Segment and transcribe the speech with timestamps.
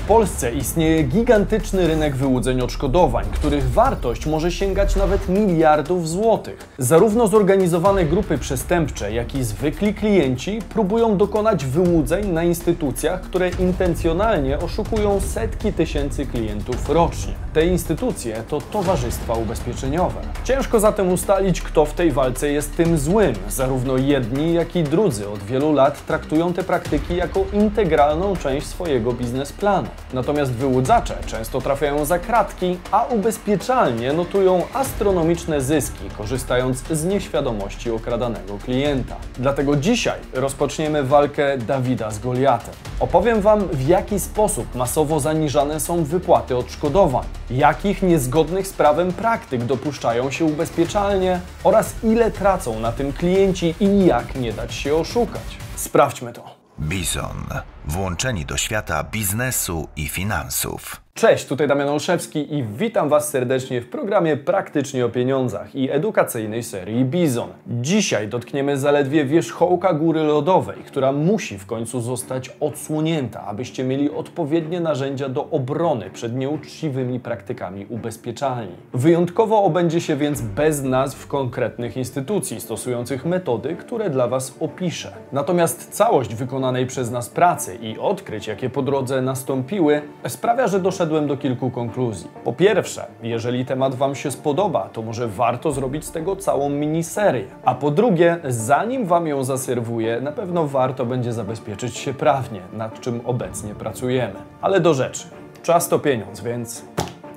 [0.00, 6.68] W Polsce istnieje gigantyczny rynek wyłudzeń odszkodowań, których wartość może sięgać nawet miliardów złotych.
[6.78, 14.58] Zarówno zorganizowane grupy przestępcze, jak i zwykli klienci próbują dokonać wyłudzeń na instytucjach, które intencjonalnie
[14.58, 17.32] oszukują setki tysięcy klientów rocznie.
[17.52, 20.20] Te instytucje to towarzystwa ubezpieczeniowe.
[20.44, 23.34] Ciężko zatem ustalić, kto w tej walce jest tym złym.
[23.48, 29.12] Zarówno jedni, jak i drudzy od wielu lat traktują te praktyki jako integralną część swojego
[29.12, 29.88] biznesplanu.
[30.12, 38.58] Natomiast wyłudzacze często trafiają za kratki, a ubezpieczalnie notują astronomiczne zyski, korzystając z nieświadomości okradanego
[38.58, 39.16] klienta.
[39.38, 42.74] Dlatego dzisiaj rozpoczniemy walkę Dawida z Goliatem.
[43.00, 49.64] Opowiem Wam, w jaki sposób masowo zaniżane są wypłaty odszkodowań, jakich niezgodnych z prawem praktyk
[49.64, 55.58] dopuszczają się ubezpieczalnie oraz ile tracą na tym klienci i jak nie dać się oszukać.
[55.76, 56.44] Sprawdźmy to.
[56.78, 57.44] Bison.
[57.84, 61.00] Włączeni do świata biznesu i finansów.
[61.14, 66.62] Cześć, tutaj Damian Olszewski i witam Was serdecznie w programie Praktycznie o Pieniądzach i edukacyjnej
[66.62, 67.48] serii Bizon.
[67.66, 74.80] Dzisiaj dotkniemy zaledwie wierzchołka góry lodowej, która musi w końcu zostać odsłonięta, abyście mieli odpowiednie
[74.80, 78.74] narzędzia do obrony przed nieuczciwymi praktykami ubezpieczalni.
[78.94, 85.12] Wyjątkowo obędzie się więc bez nazw konkretnych instytucji stosujących metody, które dla Was opiszę.
[85.32, 91.26] Natomiast całość wykonanej przez nas pracy i odkryć, jakie po drodze nastąpiły, sprawia, że doszedłem
[91.26, 92.30] do kilku konkluzji.
[92.44, 97.44] Po pierwsze, jeżeli temat Wam się spodoba, to może warto zrobić z tego całą miniserię.
[97.64, 103.00] A po drugie, zanim Wam ją zaserwuję, na pewno warto będzie zabezpieczyć się prawnie, nad
[103.00, 104.34] czym obecnie pracujemy.
[104.60, 105.26] Ale do rzeczy.
[105.62, 106.84] Czas to pieniądz, więc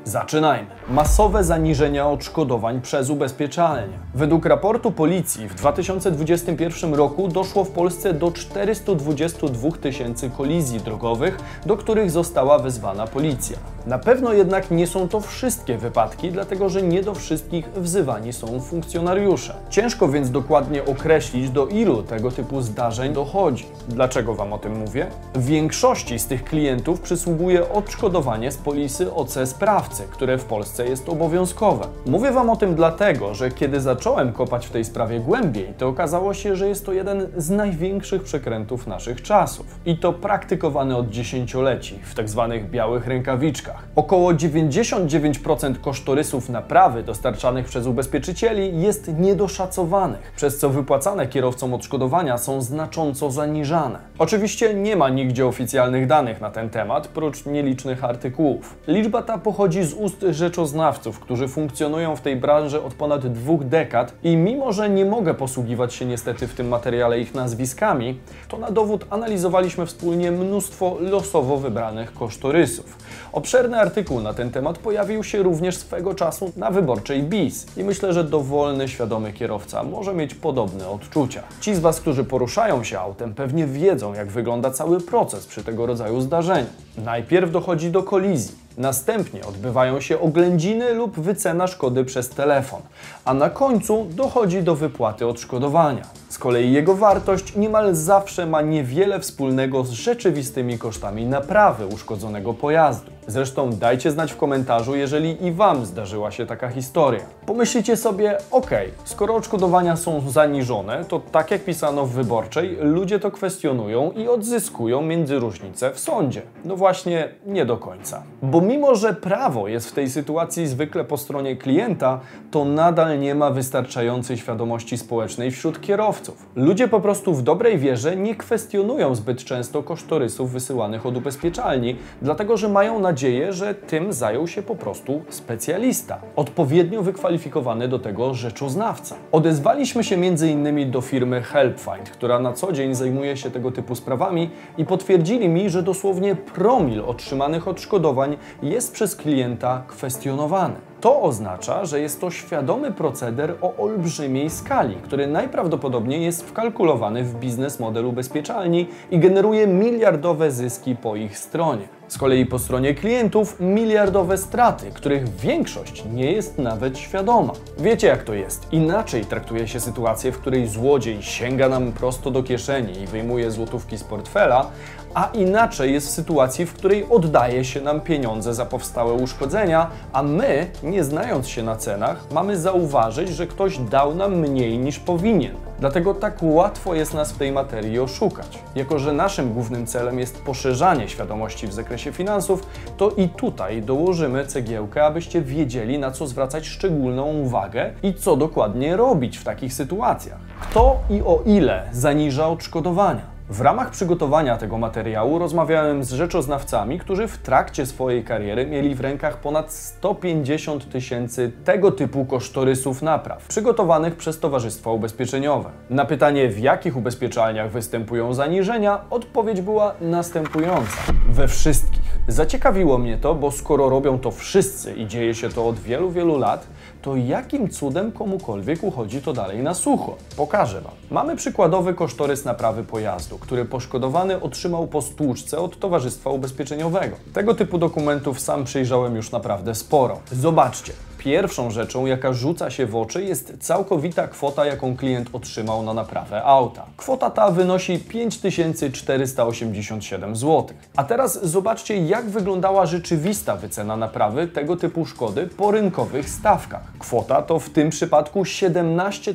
[0.05, 0.67] Zaczynajmy.
[0.89, 3.93] Masowe zaniżenia odszkodowań przez ubezpieczalnie.
[4.15, 11.77] Według raportu policji w 2021 roku doszło w Polsce do 422 tysięcy kolizji drogowych, do
[11.77, 13.57] których została wezwana policja.
[13.87, 18.61] Na pewno jednak nie są to wszystkie wypadki, dlatego że nie do wszystkich wzywani są
[18.61, 19.55] funkcjonariusze.
[19.69, 23.65] Ciężko więc dokładnie określić, do ilu tego typu zdarzeń dochodzi.
[23.87, 25.07] Dlaczego Wam o tym mówię?
[25.35, 31.09] W większości z tych klientów przysługuje odszkodowanie z polisy OC sprawcy, które w Polsce jest
[31.09, 31.85] obowiązkowe.
[32.05, 36.33] Mówię Wam o tym dlatego, że kiedy zacząłem kopać w tej sprawie głębiej, to okazało
[36.33, 39.65] się, że jest to jeden z największych przekrętów naszych czasów.
[39.85, 43.83] I to praktykowany od dziesięcioleci w tak zwanych białych rękawiczkach.
[43.95, 52.61] Około 99% kosztorysów naprawy dostarczanych przez ubezpieczycieli jest niedoszacowanych, przez co wypłacane kierowcom odszkodowania są
[52.61, 53.99] znacząco zaniżane.
[54.19, 58.77] Oczywiście nie ma nigdzie oficjalnych danych na ten temat, prócz nielicznych artykułów.
[58.87, 64.13] Liczba ta pochodzi z ust rzeczoznawców, którzy funkcjonują w tej branży od ponad dwóch dekad
[64.23, 68.71] i mimo, że nie mogę posługiwać się niestety w tym materiale ich nazwiskami, to na
[68.71, 72.97] dowód analizowaliśmy wspólnie mnóstwo losowo wybranych kosztorysów.
[73.31, 78.13] Obszerny artykuł na ten temat pojawił się również swego czasu na wyborczej BIS i myślę,
[78.13, 81.43] że dowolny, świadomy kierowca może mieć podobne odczucia.
[81.61, 85.85] Ci z Was, którzy poruszają się autem, pewnie wiedzą, jak wygląda cały proces przy tego
[85.85, 86.67] rodzaju zdarzeniu.
[86.97, 88.62] Najpierw dochodzi do kolizji.
[88.77, 92.81] Następnie odbywają się oględziny lub wycena szkody przez telefon,
[93.25, 96.03] a na końcu dochodzi do wypłaty odszkodowania.
[96.29, 103.11] Z kolei jego wartość niemal zawsze ma niewiele wspólnego z rzeczywistymi kosztami naprawy uszkodzonego pojazdu.
[103.27, 107.23] Zresztą dajcie znać w komentarzu, jeżeli i Wam zdarzyła się taka historia.
[107.45, 108.69] Pomyślicie sobie, ok,
[109.03, 115.01] skoro odszkodowania są zaniżone, to tak jak pisano w wyborczej, ludzie to kwestionują i odzyskują
[115.01, 116.41] między różnice w sądzie.
[116.65, 118.23] No właśnie, nie do końca.
[118.41, 122.19] Bo mimo, że prawo jest w tej sytuacji zwykle po stronie klienta,
[122.51, 126.45] to nadal nie ma wystarczającej świadomości społecznej wśród kierowców.
[126.55, 132.57] Ludzie po prostu w dobrej wierze nie kwestionują zbyt często kosztorysów wysyłanych od ubezpieczalni, dlatego
[132.57, 139.15] że mają nadzieję, że tym zajął się po prostu specjalista, odpowiednio wykwalifikowany do tego rzeczoznawca.
[139.31, 140.91] Odezwaliśmy się m.in.
[140.91, 145.69] do firmy HelpFind, która na co dzień zajmuje się tego typu sprawami i potwierdzili mi,
[145.69, 150.75] że dosłownie promil otrzymanych odszkodowań jest przez klienta kwestionowany.
[151.01, 157.35] To oznacza, że jest to świadomy proceder o olbrzymiej skali, który najprawdopodobniej jest wkalkulowany w
[157.35, 161.87] biznes model ubezpieczalni i generuje miliardowe zyski po ich stronie.
[162.13, 167.53] Z kolei po stronie klientów miliardowe straty, których większość nie jest nawet świadoma.
[167.77, 168.67] Wiecie jak to jest?
[168.71, 173.97] Inaczej traktuje się sytuację, w której złodziej sięga nam prosto do kieszeni i wyjmuje złotówki
[173.97, 174.69] z portfela,
[175.13, 180.23] a inaczej jest w sytuacji, w której oddaje się nam pieniądze za powstałe uszkodzenia, a
[180.23, 185.55] my, nie znając się na cenach, mamy zauważyć, że ktoś dał nam mniej niż powinien.
[185.79, 188.59] Dlatego tak łatwo jest nas w tej materii oszukać.
[188.75, 192.67] Jako, że naszym głównym celem jest poszerzanie świadomości w zakresie finansów,
[192.97, 198.97] to i tutaj dołożymy cegiełkę, abyście wiedzieli, na co zwracać szczególną uwagę i co dokładnie
[198.97, 200.39] robić w takich sytuacjach.
[200.61, 203.32] Kto i o ile zaniża odszkodowania?
[203.49, 209.01] W ramach przygotowania tego materiału rozmawiałem z rzeczoznawcami, którzy w trakcie swojej kariery mieli w
[209.01, 215.69] rękach ponad 150 tysięcy tego typu kosztorysów napraw, przygotowanych przez towarzystwa ubezpieczeniowe.
[215.89, 220.97] Na pytanie, w jakich ubezpieczalniach występują zaniżenia, odpowiedź była następująca:
[221.29, 222.03] we wszystkich.
[222.27, 226.37] Zaciekawiło mnie to, bo skoro robią to wszyscy i dzieje się to od wielu, wielu
[226.37, 226.67] lat,
[227.03, 230.15] to jakim cudem komukolwiek uchodzi to dalej na sucho?
[230.37, 230.93] Pokażę Wam.
[231.11, 237.15] Mamy przykładowy kosztorys naprawy pojazdu, który poszkodowany otrzymał po stłuczce od Towarzystwa Ubezpieczeniowego.
[237.33, 240.19] Tego typu dokumentów sam przyjrzałem już naprawdę sporo.
[240.31, 240.93] Zobaczcie.
[241.23, 246.43] Pierwszą rzeczą, jaka rzuca się w oczy, jest całkowita kwota, jaką klient otrzymał na naprawę
[246.43, 246.85] auta.
[246.97, 250.65] Kwota ta wynosi 5487 zł.
[250.95, 256.83] A teraz zobaczcie, jak wyglądała rzeczywista wycena naprawy tego typu szkody po rynkowych stawkach.
[256.99, 259.33] Kwota to w tym przypadku 17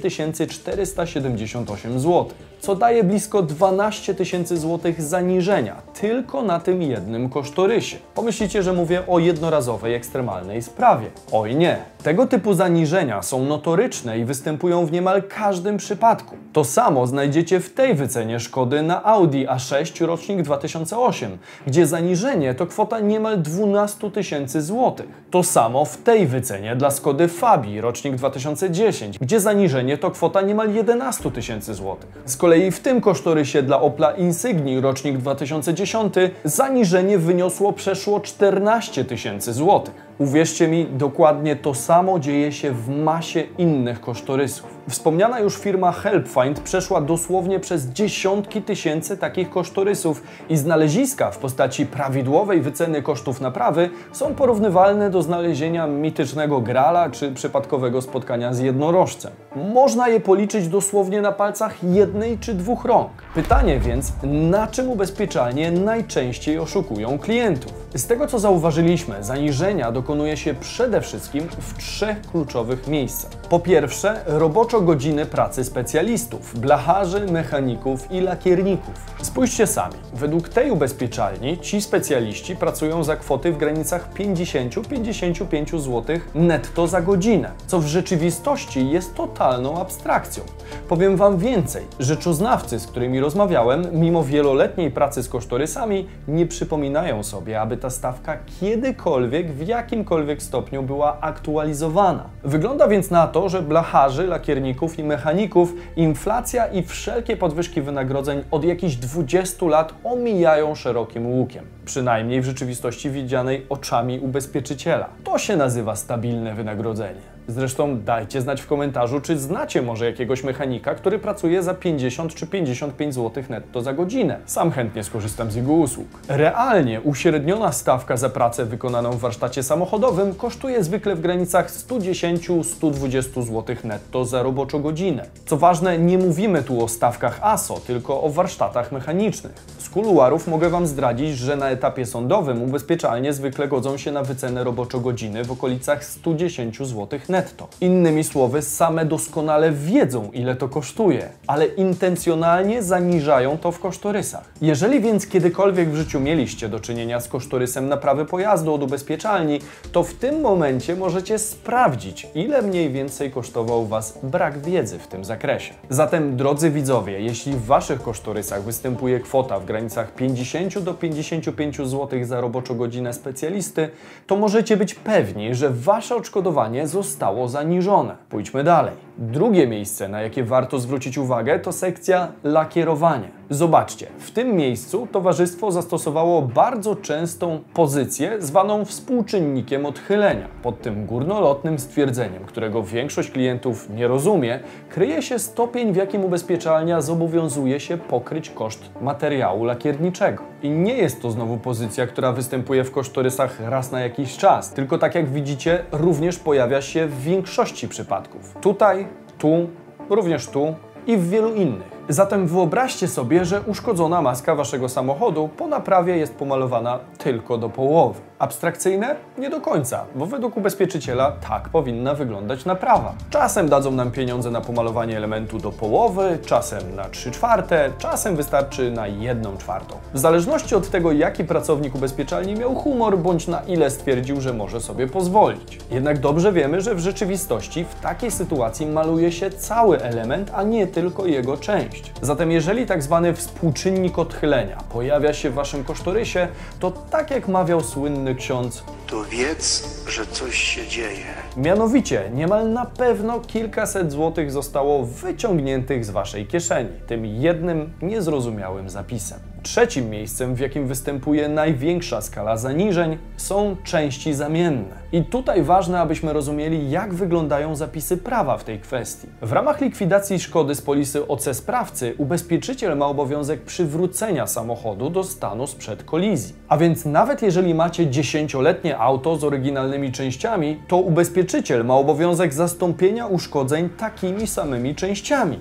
[0.49, 2.27] 478 zł
[2.61, 7.97] co daje blisko 12 tysięcy złotych zaniżenia tylko na tym jednym kosztorysie.
[8.15, 11.07] Pomyślicie, że mówię o jednorazowej, ekstremalnej sprawie.
[11.33, 11.78] Oj nie.
[12.03, 16.37] Tego typu zaniżenia są notoryczne i występują w niemal każdym przypadku.
[16.53, 22.67] To samo znajdziecie w tej wycenie szkody na Audi A6 rocznik 2008, gdzie zaniżenie to
[22.67, 25.07] kwota niemal 12 tysięcy złotych.
[25.31, 30.75] To samo w tej wycenie dla Skody Fabii rocznik 2010, gdzie zaniżenie to kwota niemal
[30.75, 32.11] 11 tysięcy złotych.
[32.25, 36.15] Z kolei w tym kosztorysie dla Opla Insigni rocznik 2010
[36.45, 40.08] zaniżenie wyniosło przeszło 14 tysięcy złotych.
[40.19, 44.78] Uwierzcie mi, dokładnie to samo dzieje się w masie innych kosztorysów.
[44.89, 51.87] Wspomniana już firma HelpFind przeszła dosłownie przez dziesiątki tysięcy takich kosztorysów i znaleziska w postaci
[51.87, 59.33] prawidłowej wyceny kosztów naprawy są porównywalne do znalezienia mitycznego grala czy przypadkowego spotkania z jednorożcem.
[59.57, 63.11] Można je policzyć dosłownie na palcach jednej czy dwóch rąk.
[63.35, 67.73] Pytanie więc, na czym ubezpieczalnie najczęściej oszukują klientów?
[67.95, 73.31] Z tego co zauważyliśmy, zaniżenia dokonuje się przede wszystkim w trzech kluczowych miejscach.
[73.31, 78.95] Po pierwsze, roboczo godziny pracy specjalistów, blacharzy, mechaników i lakierników.
[79.23, 86.87] Spójrzcie sami, według tej ubezpieczalni ci specjaliści pracują za kwoty w granicach 50-55 zł netto
[86.87, 90.45] za godzinę, co w rzeczywistości jest totalną abstrakcją.
[90.89, 97.61] Powiem Wam więcej, rzeczoznawcy, z którymi rozmawiałem, mimo wieloletniej pracy z kosztorysami, nie przypominają sobie,
[97.61, 102.25] aby ta stawka kiedykolwiek w jakimkolwiek stopniu była aktualizowana.
[102.45, 104.27] Wygląda więc na to, że blacharzy,
[104.69, 111.65] lakierników i mechaników inflacja i wszelkie podwyżki wynagrodzeń od jakichś 20 lat omijają szerokim łukiem.
[111.85, 115.09] Przynajmniej w rzeczywistości widzianej oczami ubezpieczyciela.
[115.25, 117.38] To się nazywa stabilne wynagrodzenie.
[117.51, 122.47] Zresztą dajcie znać w komentarzu, czy znacie może jakiegoś mechanika, który pracuje za 50 czy
[122.47, 124.39] 55 zł netto za godzinę.
[124.47, 126.07] Sam chętnie skorzystam z jego usług.
[126.29, 133.77] Realnie uśredniona stawka za pracę wykonaną w warsztacie samochodowym kosztuje zwykle w granicach 110-120 zł
[133.85, 135.27] netto za roboczą godzinę.
[135.47, 139.65] Co ważne, nie mówimy tu o stawkach ASO, tylko o warsztatach mechanicznych.
[139.79, 144.65] Z kuluarów mogę Wam zdradzić, że na etapie sądowym ubezpieczalnie zwykle godzą się na wycenę
[144.65, 147.69] roboczo godziny w okolicach 110 zł netto netto.
[147.81, 154.45] Innymi słowy, same doskonale wiedzą, ile to kosztuje, ale intencjonalnie zaniżają to w kosztorysach.
[154.63, 159.61] Jeżeli więc kiedykolwiek w życiu mieliście do czynienia z kosztorysem naprawy pojazdu od ubezpieczalni,
[159.93, 165.25] to w tym momencie możecie sprawdzić, ile mniej więcej kosztował Was brak wiedzy w tym
[165.25, 165.75] zakresie.
[165.91, 172.09] Zatem, drodzy widzowie, jeśli w Waszych kosztorysach występuje kwota w granicach 50 do 55 zł
[172.23, 173.89] za roboczą godzinę specjalisty,
[174.27, 178.17] to możecie być pewni, że Wasze odszkodowanie zostało zostało zaniżone.
[178.29, 178.95] Pójdźmy dalej.
[179.19, 183.38] Drugie miejsce, na jakie warto zwrócić uwagę, to sekcja lakierowanie.
[183.51, 190.49] Zobaczcie, w tym miejscu towarzystwo zastosowało bardzo częstą pozycję zwaną współczynnikiem odchylenia.
[190.63, 197.01] Pod tym górnolotnym stwierdzeniem, którego większość klientów nie rozumie, kryje się stopień, w jakim ubezpieczalnia
[197.01, 200.43] zobowiązuje się pokryć koszt materiału lakierniczego.
[200.63, 204.99] I nie jest to znowu pozycja, która występuje w kosztorysach raz na jakiś czas, tylko
[204.99, 208.55] tak jak widzicie, również pojawia się w większości przypadków.
[208.61, 209.07] Tutaj,
[209.39, 209.69] tu,
[210.11, 210.75] również tu
[211.07, 211.98] i w wielu innych.
[212.09, 218.28] Zatem wyobraźcie sobie, że uszkodzona maska waszego samochodu po naprawie jest pomalowana tylko do połowy.
[218.39, 219.17] Abstrakcyjne?
[219.39, 223.13] Nie do końca, bo według ubezpieczyciela tak powinna wyglądać naprawa.
[223.31, 228.91] Czasem dadzą nam pieniądze na pomalowanie elementu do połowy, czasem na 3 czwarte, czasem wystarczy
[228.91, 229.97] na 1 czwartą.
[230.15, 234.81] W zależności od tego, jaki pracownik ubezpieczalni miał humor, bądź na ile stwierdził, że może
[234.81, 235.79] sobie pozwolić.
[235.91, 240.87] Jednak dobrze wiemy, że w rzeczywistości w takiej sytuacji maluje się cały element, a nie
[240.87, 242.13] tylko jego część.
[242.23, 246.49] Zatem jeżeli tak zwany współczynnik odchylenia pojawia się w Waszym kosztorysie,
[246.81, 251.27] to tak jak mawiał słynny ksiądz, to wiedz, że coś się dzieje.
[251.57, 259.39] Mianowicie, niemal na pewno kilkaset złotych zostało wyciągniętych z Waszej kieszeni, tym jednym niezrozumiałym zapisem.
[259.69, 264.97] Trzecim miejscem, w jakim występuje największa skala zaniżeń, są części zamienne.
[265.13, 269.29] I tutaj ważne, abyśmy rozumieli, jak wyglądają zapisy prawa w tej kwestii.
[269.43, 275.67] W ramach likwidacji szkody z polisy OC sprawcy, ubezpieczyciel ma obowiązek przywrócenia samochodu do stanu
[275.67, 276.55] sprzed kolizji.
[276.69, 283.27] A więc nawet jeżeli macie 10-letnie auto z oryginalnymi częściami, to ubezpieczyciel ma obowiązek zastąpienia
[283.27, 285.59] uszkodzeń takimi samymi częściami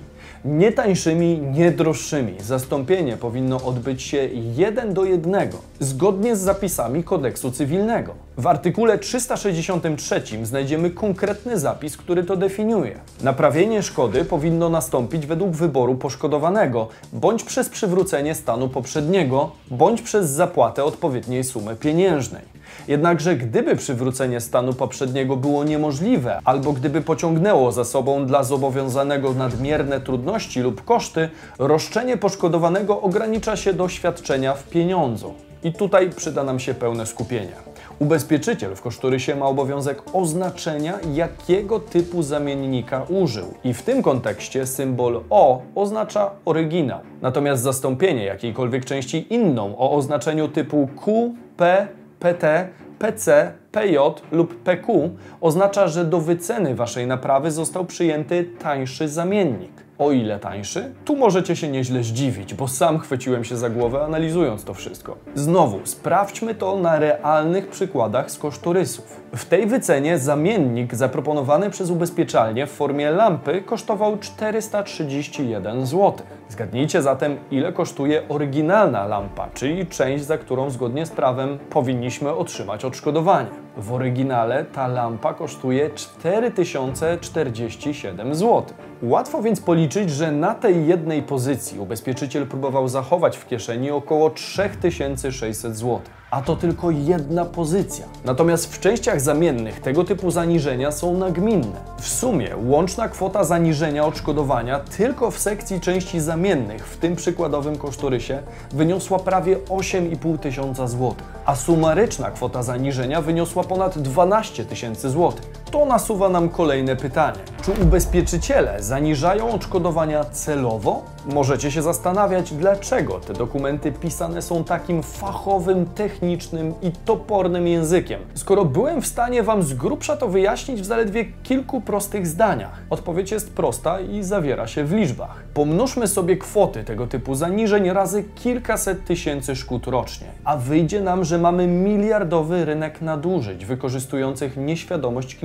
[0.47, 2.33] nie tańszymi, nie droższymi.
[2.41, 8.26] Zastąpienie powinno odbyć się jeden do jednego, zgodnie z zapisami kodeksu cywilnego.
[8.39, 12.99] W artykule 363 znajdziemy konkretny zapis, który to definiuje.
[13.21, 20.83] Naprawienie szkody powinno nastąpić według wyboru poszkodowanego, bądź przez przywrócenie stanu poprzedniego, bądź przez zapłatę
[20.83, 22.41] odpowiedniej sumy pieniężnej.
[22.87, 30.01] Jednakże gdyby przywrócenie stanu poprzedniego było niemożliwe, albo gdyby pociągnęło za sobą dla zobowiązanego nadmierne
[30.01, 31.29] trudności lub koszty,
[31.59, 35.33] roszczenie poszkodowanego ogranicza się do świadczenia w pieniądzu.
[35.63, 37.66] I tutaj przyda nam się pełne skupienie.
[37.99, 43.53] Ubezpieczyciel w kosztorysie ma obowiązek oznaczenia, jakiego typu zamiennika użył.
[43.63, 46.99] I w tym kontekście symbol O oznacza oryginał.
[47.21, 51.87] Natomiast zastąpienie jakiejkolwiek części inną o oznaczeniu typu Q, P,
[52.19, 53.97] PT, PC, PJ
[54.31, 55.09] lub PQ
[55.41, 59.76] oznacza, że do wyceny Waszej naprawy został przyjęty tańszy zamiennik.
[59.99, 60.93] O ile tańszy?
[61.05, 65.17] Tu możecie się nieźle zdziwić, bo sam chwyciłem się za głowę analizując to wszystko.
[65.35, 69.21] Znowu, sprawdźmy to na realnych przykładach z kosztorysów.
[69.35, 76.13] W tej wycenie zamiennik zaproponowany przez ubezpieczalnię w formie lampy kosztował 431 zł.
[76.49, 82.85] Zgadnijcie zatem, ile kosztuje oryginalna lampa, czyli część, za którą zgodnie z prawem powinniśmy otrzymać
[82.85, 83.66] odszkodowanie.
[83.77, 88.63] W oryginale ta lampa kosztuje 4047 zł.
[89.03, 95.77] Łatwo więc policzyć, że na tej jednej pozycji ubezpieczyciel próbował zachować w kieszeni około 3600
[95.77, 95.99] zł
[96.31, 98.05] a to tylko jedna pozycja.
[98.25, 101.97] Natomiast w częściach zamiennych tego typu zaniżenia są nagminne.
[101.99, 108.41] W sumie łączna kwota zaniżenia odszkodowania tylko w sekcji części zamiennych, w tym przykładowym kosztorysie,
[108.71, 115.45] wyniosła prawie 8,5 tysiąca złotych, a sumaryczna kwota zaniżenia wyniosła ponad 12 tysięcy złotych.
[115.71, 117.39] To nasuwa nam kolejne pytanie.
[117.63, 121.03] Czy ubezpieczyciele zaniżają odszkodowania celowo?
[121.33, 128.65] Możecie się zastanawiać, dlaczego te dokumenty pisane są takim fachowym, technicznym i topornym językiem, skoro
[128.65, 132.81] byłem w stanie Wam z grubsza to wyjaśnić w zaledwie kilku prostych zdaniach.
[132.89, 135.43] Odpowiedź jest prosta i zawiera się w liczbach.
[135.53, 141.37] Pomnóżmy sobie kwoty tego typu zaniżeń razy kilkaset tysięcy szkód rocznie, a wyjdzie nam, że
[141.37, 145.35] mamy miliardowy rynek nadużyć wykorzystujących nieświadomość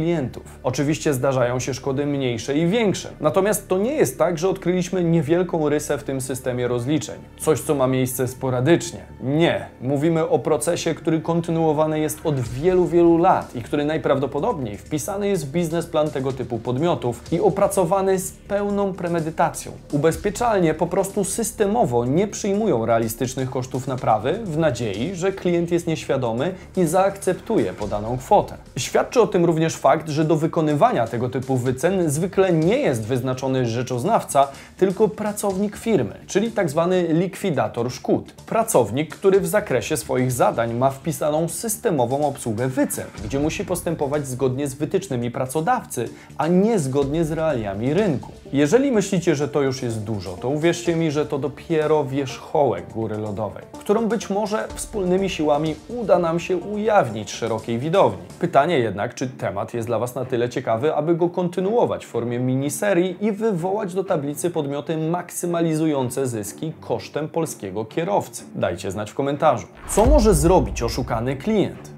[0.63, 5.69] Oczywiście zdarzają się szkody mniejsze i większe, natomiast to nie jest tak, że odkryliśmy niewielką
[5.69, 7.17] rysę w tym systemie rozliczeń.
[7.39, 9.01] Coś, co ma miejsce sporadycznie.
[9.21, 9.67] Nie.
[9.81, 15.47] Mówimy o procesie, który kontynuowany jest od wielu, wielu lat i który najprawdopodobniej wpisany jest
[15.47, 19.73] w biznesplan tego typu podmiotów i opracowany z pełną premedytacją.
[19.93, 26.55] Ubezpieczalnie po prostu systemowo nie przyjmują realistycznych kosztów naprawy w nadziei, że klient jest nieświadomy
[26.77, 28.57] i zaakceptuje podaną kwotę.
[28.77, 33.67] Świadczy o tym również fakt, że do wykonywania tego typu wycen zwykle nie jest wyznaczony
[33.67, 38.33] rzeczoznawca, tylko pracownik firmy, czyli tak zwany likwidator szkód.
[38.33, 44.69] Pracownik, który w zakresie swoich zadań ma wpisaną systemową obsługę wycen, gdzie musi postępować zgodnie
[44.69, 48.33] z wytycznymi pracodawcy, a nie zgodnie z realiami rynku.
[48.53, 53.19] Jeżeli myślicie, że to już jest dużo, to uwierzcie mi, że to dopiero wierzchołek góry
[53.19, 58.23] lodowej, którą być może wspólnymi siłami uda nam się ujawnić szerokiej widowni.
[58.41, 62.39] Pytanie jednak, czy temat jest dla Was na tyle ciekawy, aby go kontynuować w formie
[62.39, 68.45] miniserii i wywołać do tablicy podmioty maksymalizujące zyski kosztem polskiego kierowcy?
[68.55, 69.67] Dajcie znać w komentarzu.
[69.89, 71.92] Co może zrobić oszukany klient?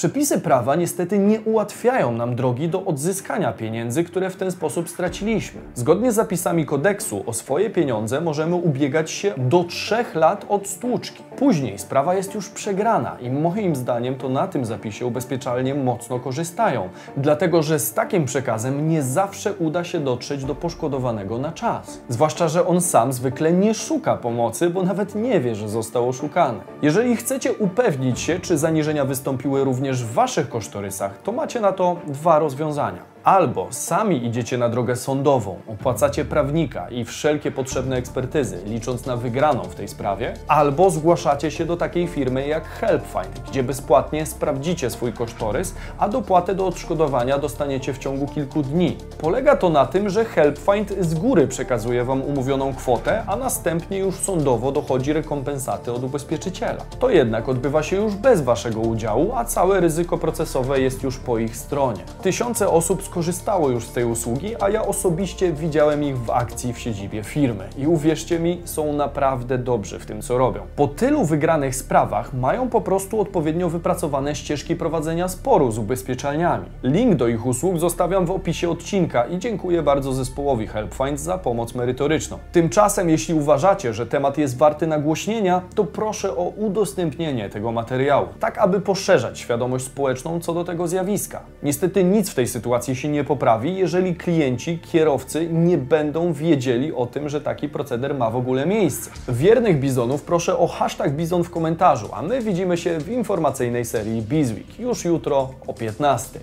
[0.00, 5.60] Przepisy prawa niestety nie ułatwiają nam drogi do odzyskania pieniędzy, które w ten sposób straciliśmy.
[5.74, 11.22] Zgodnie z zapisami kodeksu o swoje pieniądze możemy ubiegać się do 3 lat od stłuczki.
[11.36, 16.88] Później sprawa jest już przegrana i moim zdaniem to na tym zapisie ubezpieczalnie mocno korzystają,
[17.16, 22.00] dlatego że z takim przekazem nie zawsze uda się dotrzeć do poszkodowanego na czas.
[22.08, 26.60] Zwłaszcza, że on sam zwykle nie szuka pomocy, bo nawet nie wie, że został oszukany.
[26.82, 31.96] Jeżeli chcecie upewnić się, czy zaniżenia wystąpiły również w Waszych kosztorysach, to macie na to
[32.06, 33.09] dwa rozwiązania.
[33.24, 39.62] Albo sami idziecie na drogę sądową, opłacacie prawnika i wszelkie potrzebne ekspertyzy, licząc na wygraną
[39.62, 45.12] w tej sprawie, albo zgłaszacie się do takiej firmy jak HelpFind, gdzie bezpłatnie sprawdzicie swój
[45.12, 48.96] kosztorys, a dopłatę do odszkodowania dostaniecie w ciągu kilku dni.
[49.18, 54.14] Polega to na tym, że HelpFind z góry przekazuje Wam umówioną kwotę, a następnie już
[54.14, 56.82] sądowo dochodzi rekompensaty od ubezpieczyciela.
[56.98, 61.38] To jednak odbywa się już bez Waszego udziału, a całe ryzyko procesowe jest już po
[61.38, 62.00] ich stronie.
[62.22, 66.78] Tysiące osób skorzystało już z tej usługi, a ja osobiście widziałem ich w akcji w
[66.78, 67.68] siedzibie firmy.
[67.78, 70.60] I uwierzcie mi, są naprawdę dobrzy w tym, co robią.
[70.76, 76.66] Po tylu wygranych sprawach mają po prostu odpowiednio wypracowane ścieżki prowadzenia sporu z ubezpieczalniami.
[76.82, 81.74] Link do ich usług zostawiam w opisie odcinka i dziękuję bardzo zespołowi HelpFind za pomoc
[81.74, 82.38] merytoryczną.
[82.52, 88.58] Tymczasem, jeśli uważacie, że temat jest warty nagłośnienia, to proszę o udostępnienie tego materiału, tak
[88.58, 91.40] aby poszerzać świadomość społeczną co do tego zjawiska.
[91.62, 97.06] Niestety nic w tej sytuacji się nie poprawi, jeżeli klienci, kierowcy nie będą wiedzieli o
[97.06, 99.10] tym, że taki proceder ma w ogóle miejsce.
[99.28, 104.22] Wiernych bizonów proszę o hashtag bizon w komentarzu, a my widzimy się w informacyjnej serii
[104.22, 106.40] Bizweek już jutro o 15.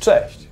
[0.00, 0.38] Cześć!